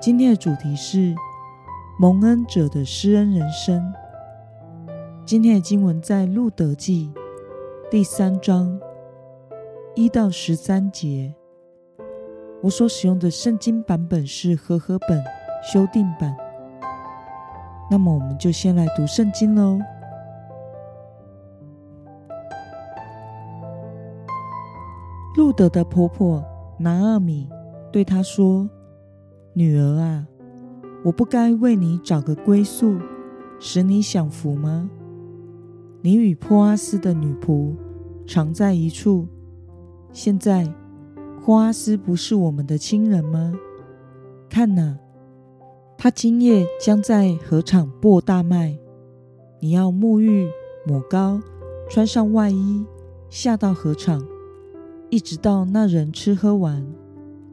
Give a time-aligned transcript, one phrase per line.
[0.00, 1.12] 今天的主题是
[1.98, 3.92] 蒙恩者的施恩人生。
[5.26, 7.12] 今天的经文在路德记
[7.90, 8.80] 第三章
[9.96, 11.34] 一到十三节。
[12.62, 15.20] 我所使用的圣经版本是和合本
[15.64, 16.36] 修订版。
[17.90, 19.80] 那么，我们就先来读圣经喽。
[25.36, 26.44] 路德的婆婆
[26.78, 27.48] 拿阿米
[27.90, 28.70] 对他说。
[29.58, 30.24] 女儿啊，
[31.02, 32.96] 我不该为你找个归宿，
[33.58, 34.88] 使你享福吗？
[36.00, 37.74] 你与波阿斯的女仆
[38.24, 39.26] 常在一处，
[40.12, 40.72] 现在
[41.44, 43.52] 波阿斯不是我们的亲人吗？
[44.48, 44.96] 看哪，
[45.96, 48.78] 他今夜将在河场播大麦，
[49.58, 50.48] 你要沐浴
[50.86, 51.40] 抹膏，
[51.90, 52.86] 穿上外衣，
[53.28, 54.24] 下到河场，
[55.10, 56.86] 一直到那人吃喝完。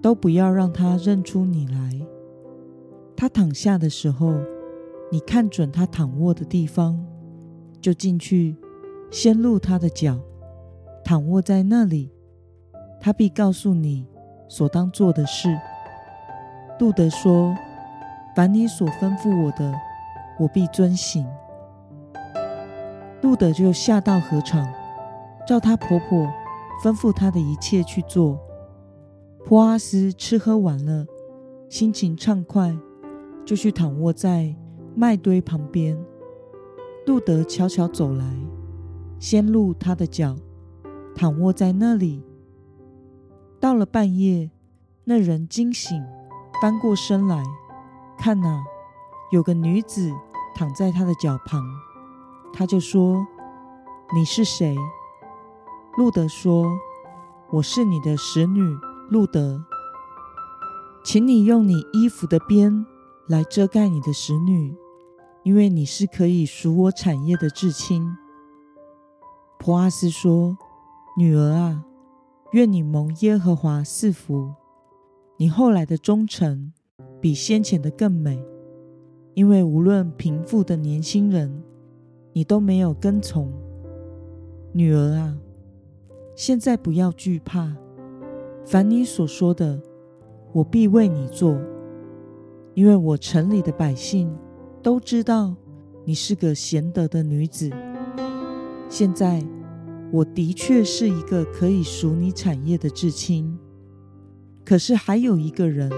[0.06, 2.00] 都不要让他认出你来。
[3.17, 4.36] 他躺下的时候，
[5.11, 7.03] 你看准他躺卧的地方，
[7.81, 8.56] 就进去，
[9.09, 10.20] 先露他的脚，
[11.03, 12.11] 躺卧在那里。
[13.02, 14.06] 他必告诉你
[14.48, 15.50] 所当做的事。
[16.80, 17.56] 路德说
[18.38, 19.73] ：“凡你所吩咐我的，
[20.38, 21.26] 我必遵行。”
[23.23, 24.72] 路德就下到河场，
[25.48, 26.28] 照他婆婆
[26.83, 28.39] 吩咐他的一切去做。
[29.47, 31.05] 普阿斯吃喝完了，
[31.69, 32.75] 心情畅快，
[33.45, 34.55] 就去躺卧在
[34.95, 35.95] 麦堆旁边。
[37.05, 38.25] 路德悄悄走来，
[39.20, 40.36] 先露他的脚，
[41.14, 42.23] 躺卧在那里。
[43.59, 44.49] 到了半夜，
[45.03, 46.03] 那人惊醒，
[46.59, 47.43] 翻过身来，
[48.17, 48.64] 看呐，
[49.31, 50.11] 有个女子
[50.55, 51.64] 躺在他的脚旁。
[52.52, 53.23] 他就说
[54.15, 54.75] ：“你是谁？”
[55.99, 56.65] 路德说
[57.53, 58.59] ：“我是你的使女。”
[59.10, 59.64] 路德，
[61.04, 62.86] 请你用你衣服的边
[63.27, 64.76] 来遮盖你的使女，
[65.43, 68.04] 因为你是可以赎我产业的至亲。
[69.60, 70.58] 普阿斯说
[71.20, 71.86] ：“女儿啊，
[72.54, 74.54] 愿你蒙耶和华赐福。
[75.38, 76.73] 你后来的忠诚
[77.21, 78.44] 比先前的更美，
[79.36, 81.64] 因为无论贫富的年轻人，
[82.33, 83.54] 你都没有跟从。
[84.73, 85.38] 女儿啊，
[86.36, 87.76] 现在不要惧怕。”
[88.65, 89.80] 凡你所说的，
[90.52, 91.55] 我必为你做，
[92.73, 94.36] 因为我城里的百姓
[94.81, 95.55] 都知道
[96.03, 97.70] 你是个贤德的女子。
[98.89, 99.43] 现在
[100.11, 103.55] 我的确是一个可以赎你产业的至亲，
[104.65, 105.92] 可是还有一个人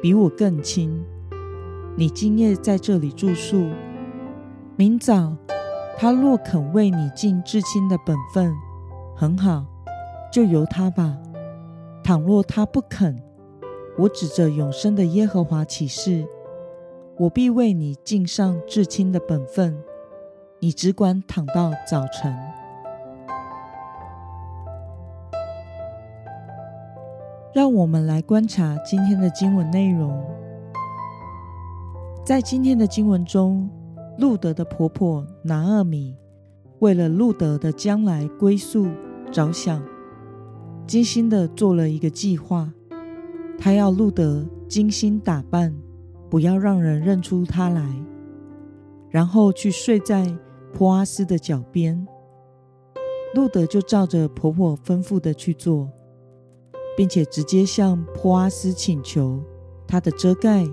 [0.00, 1.04] 比我更亲。
[1.96, 3.68] 你今夜在这里住宿，
[4.76, 5.36] 明早
[5.98, 8.54] 他若肯为你尽至亲的本分，
[9.16, 9.66] 很好，
[10.32, 11.18] 就由他吧。
[12.06, 13.20] 倘若他不肯，
[13.98, 16.24] 我指着永生的耶和华起誓，
[17.16, 19.76] 我必为你尽上至亲的本分。
[20.60, 22.32] 你只管躺到早晨。
[27.52, 30.24] 让我们来观察今天的经文内容。
[32.24, 33.68] 在今天的经文中，
[34.16, 36.16] 路德的婆婆拿厄米
[36.78, 38.86] 为了路德的将来归宿
[39.32, 39.82] 着想。
[40.86, 42.72] 精心的做了一个计划，
[43.58, 45.74] 他要路德精心打扮，
[46.30, 47.92] 不要让人认出他来，
[49.10, 50.32] 然后去睡在
[50.72, 52.06] 普阿斯的脚边。
[53.34, 55.90] 路德就照着婆婆吩咐的去做，
[56.96, 59.42] 并且直接向普阿斯请求
[59.88, 60.64] 他的遮盖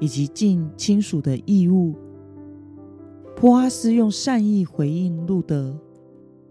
[0.00, 1.94] 以及尽亲属的义务。
[3.36, 5.78] 普阿斯用善意回应路德，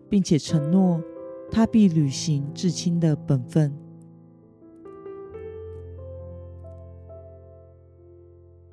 [0.07, 1.01] 并且承诺。
[1.51, 3.73] 他必履行至亲的本分。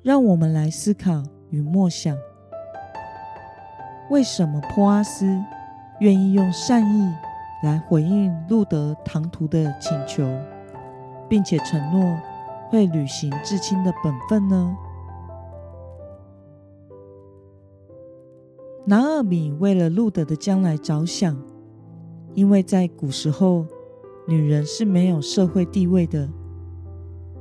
[0.03, 2.17] 让我们来思考与默想：
[4.09, 5.25] 为什么波阿斯
[5.99, 7.13] 愿意用善意
[7.63, 10.25] 来回应路德唐突的请求，
[11.27, 12.17] 并且承诺
[12.69, 14.77] 会履行至亲的本分呢？
[18.85, 21.37] 南二米为了路德的将来着想。
[22.37, 23.65] 因为在古时候，
[24.27, 26.29] 女人是没有社会地位的，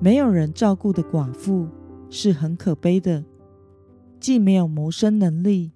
[0.01, 1.69] 没有人照顾的寡妇
[2.09, 3.23] 是很可悲的，
[4.19, 5.71] 既没有谋生能力，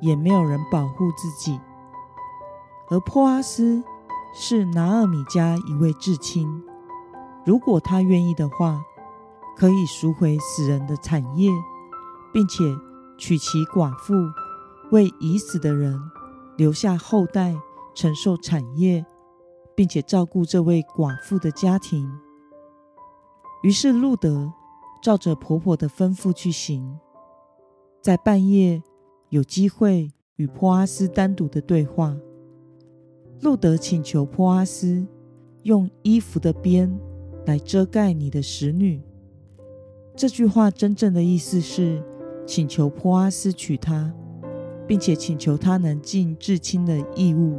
[0.00, 1.58] 也没有人保护自己。
[2.88, 3.82] 而波阿斯
[4.32, 6.48] 是拿尔米家一位至亲，
[7.44, 8.80] 如果他愿意的话，
[9.56, 11.50] 可以赎回死人的产业，
[12.32, 12.62] 并且
[13.18, 14.14] 娶其寡妇，
[14.92, 16.00] 为已死的人
[16.56, 17.56] 留下后代，
[17.94, 19.04] 承受产业。
[19.74, 22.06] 并且照顾这位寡妇的家庭。
[23.62, 24.52] 于是路德
[25.02, 26.98] 照着婆婆的吩咐去行，
[28.02, 28.82] 在半夜
[29.30, 32.14] 有机会与波阿斯单独的对话。
[33.40, 35.06] 路德请求波阿斯
[35.62, 36.94] 用衣服的边
[37.46, 39.00] 来遮盖你的使女。
[40.14, 42.04] 这句话真正的意思是
[42.46, 44.12] 请求波阿斯娶她，
[44.86, 47.58] 并且请求他能尽至亲的义务。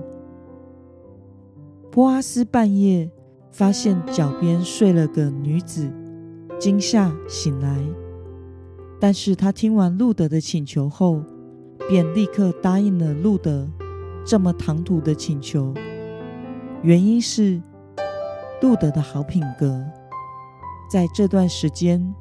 [1.93, 3.07] 波阿斯半夜
[3.51, 5.93] 发现脚边睡了个女子，
[6.59, 7.77] 惊吓醒来。
[8.99, 11.23] 但是他听完路德的请求后，
[11.87, 13.69] 便立刻答应了路德
[14.25, 15.71] 这么唐突的请求。
[16.81, 17.61] 原因是
[18.59, 19.79] 路德的好品格。
[20.91, 22.11] 在这段时间，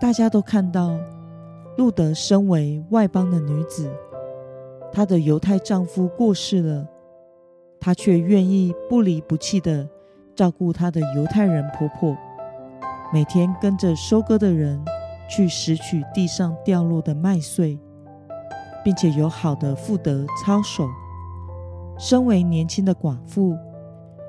[0.00, 0.98] 大家都看到
[1.76, 3.88] 路德身为外邦的女子，
[4.90, 6.84] 她的犹太丈夫过世了。
[7.80, 9.88] 她却愿意不离不弃的
[10.34, 12.16] 照顾她的犹太人婆婆，
[13.12, 14.82] 每天跟着收割的人
[15.30, 17.78] 去拾取地上掉落的麦穗，
[18.84, 20.88] 并且有好的妇德操守。
[21.98, 23.56] 身为年轻的寡妇，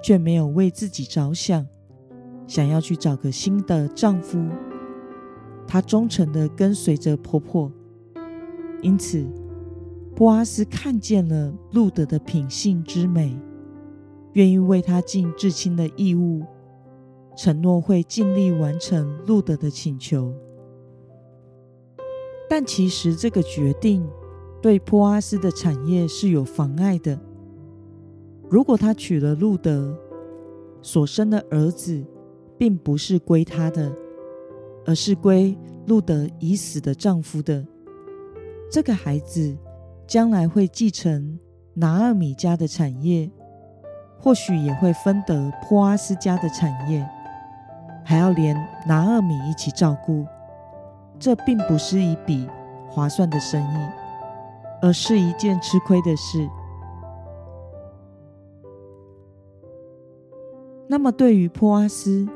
[0.02, 1.68] 却没有为自己着想，
[2.48, 4.40] 想要去找个新的丈夫。
[5.68, 7.72] 她忠诚的跟随着婆婆，
[8.82, 9.28] 因此。
[10.20, 13.40] 波阿斯看见了路德的品性之美，
[14.34, 16.44] 愿意为他尽至亲的义务，
[17.38, 20.34] 承诺会尽力完成路德的请求。
[22.50, 24.06] 但其实这个决定
[24.62, 27.18] 对波阿斯的产业是有妨碍的。
[28.50, 29.98] 如果他娶了路德，
[30.82, 32.04] 所生的儿子
[32.58, 33.90] 并不是归他的，
[34.86, 35.58] 而是归
[35.88, 37.66] 路德已死的丈夫的。
[38.70, 39.56] 这个孩子。
[40.10, 41.38] 将来会继承
[41.76, 43.30] 拿二米家的产业，
[44.18, 47.08] 或许也会分得波阿斯家的产业，
[48.04, 48.56] 还要连
[48.88, 50.26] 拿二米一起照顾。
[51.20, 52.48] 这并不是一笔
[52.90, 53.78] 划算的生意，
[54.82, 56.50] 而是一件吃亏的事。
[60.88, 62.28] 那么，对于波阿斯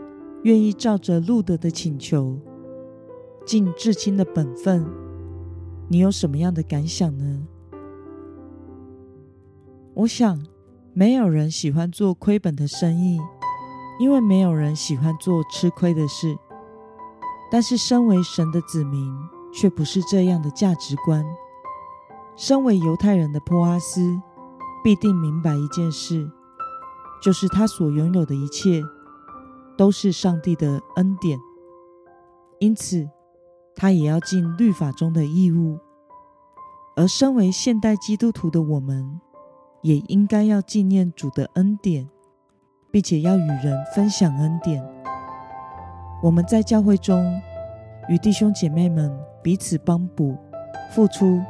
[0.43, 2.37] 愿意照着路德的请求，
[3.47, 4.85] 尽至亲的本分，
[5.87, 7.47] 你有什么样的感想呢？
[9.95, 10.43] 我想，
[10.93, 13.19] 没有人喜欢做亏本的生意，
[13.99, 16.35] 因为没有人喜欢做吃亏的事。
[17.51, 19.15] 但是，身为神的子民，
[19.53, 21.23] 却不是这样的价值观。
[22.35, 24.19] 身为犹太人的波阿斯，
[24.83, 26.27] 必定明白一件事，
[27.21, 28.81] 就是他所拥有的一切，
[29.77, 31.37] 都是上帝的恩典。
[32.59, 33.07] 因此，
[33.75, 35.77] 他也要尽律法中的义务。
[36.95, 39.21] 而身为现代基督徒的我们，
[39.83, 42.09] 也应该要纪念主的恩典，
[42.89, 44.83] 并且要与人分享恩典。
[46.23, 47.23] 我们在教会中
[48.09, 50.37] 与弟兄姐妹们彼此帮补、
[50.95, 51.41] 付出，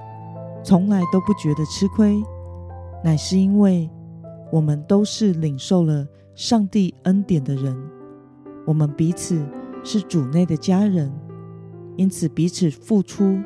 [0.64, 2.22] 从来都不觉得吃亏，
[3.04, 3.88] 乃是因为
[4.52, 7.78] 我们都是领受了上帝恩典的人。
[8.66, 9.46] 我们彼此
[9.84, 11.14] 是主内的家人，
[11.98, 13.38] 因此彼此付出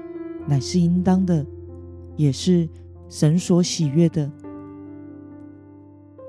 [0.46, 1.46] 乃是应当的，
[2.16, 2.70] 也是
[3.10, 4.32] 神所喜悦的。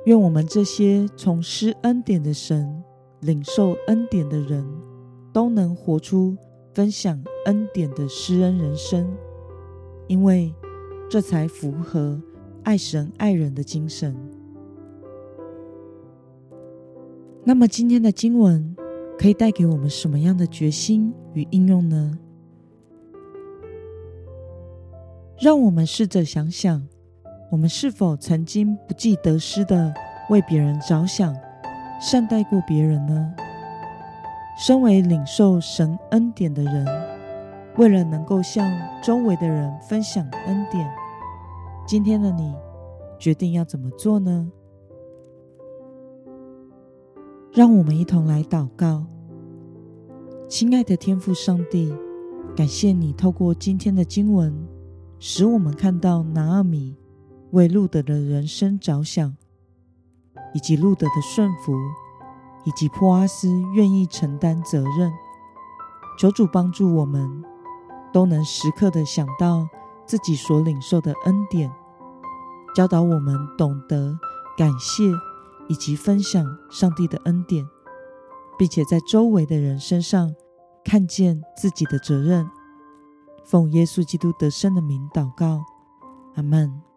[0.09, 2.83] 愿我们这些从施恩典的神
[3.21, 4.67] 领受恩典的人，
[5.35, 6.35] 都能活出
[6.73, 9.07] 分享恩典的施恩人生，
[10.07, 10.50] 因为
[11.11, 12.19] 这才符合
[12.62, 14.17] 爱神爱人的精神。
[17.45, 18.75] 那么，今天的经文
[19.19, 22.19] 可以带给我们什么样的决心与应用呢？
[25.38, 26.88] 让我们试着想想。
[27.50, 29.93] 我们是否曾经不计得失的
[30.28, 31.35] 为别人着想、
[32.00, 33.35] 善待过别人呢？
[34.59, 36.85] 身为领受神恩典的人，
[37.76, 38.71] 为了能够向
[39.02, 40.93] 周围的人分享恩典，
[41.87, 42.55] 今天的你
[43.19, 44.50] 决定要怎么做呢？
[47.52, 49.07] 让我们一同来祷告，
[50.49, 51.95] 亲爱的天父上帝，
[52.55, 54.55] 感谢你透过今天的经文，
[55.19, 56.98] 使我们看到拿尔米。
[57.52, 59.37] 为路德的人生着想，
[60.55, 61.73] 以及路德的顺服，
[62.64, 65.12] 以及波阿斯愿意承担责任。
[66.19, 67.45] 求主帮助我们，
[68.12, 69.69] 都能时刻的想到
[70.05, 71.71] 自己所领受的恩典，
[72.75, 74.19] 教导我们懂得
[74.57, 75.05] 感谢
[75.69, 77.67] 以及分享上帝的恩典，
[78.59, 80.35] 并且在周围的人身上
[80.85, 82.50] 看见自己的责任。
[83.45, 85.62] 奉耶稣基督得胜的名祷告，
[86.35, 86.88] 阿门。